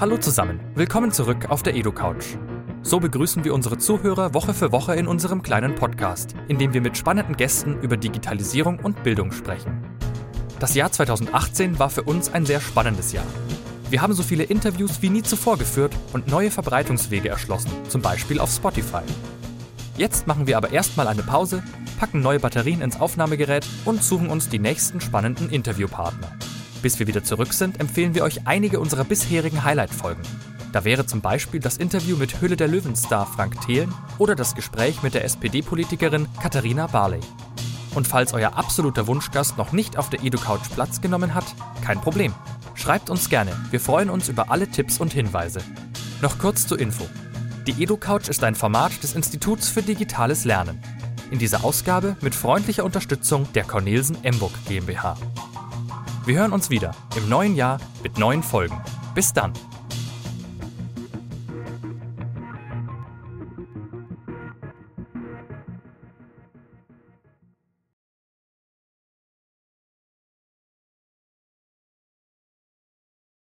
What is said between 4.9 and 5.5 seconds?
in unserem